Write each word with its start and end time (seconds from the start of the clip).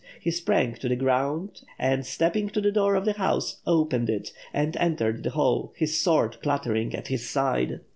He 0.19 0.31
sprang 0.31 0.73
to 0.77 0.89
the 0.89 0.95
ground 0.95 1.61
and, 1.77 2.03
stepping 2.03 2.49
to 2.49 2.59
the 2.59 2.71
door 2.71 2.95
of 2.95 3.05
the 3.05 3.13
house, 3.13 3.61
opened 3.67 4.09
it, 4.09 4.33
and 4.51 4.75
entered 4.77 5.21
the 5.21 5.29
hall, 5.29 5.73
his 5.75 6.01
sword 6.01 6.37
clattering 6.41 6.95
at 6.95 7.09
his 7.09 7.29
side. 7.29 7.81